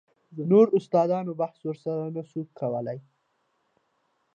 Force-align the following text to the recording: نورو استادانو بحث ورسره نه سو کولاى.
نورو 0.49 0.71
استادانو 0.79 1.31
بحث 1.41 1.59
ورسره 1.67 2.03
نه 2.15 2.23
سو 2.29 2.39
کولاى. 2.59 2.99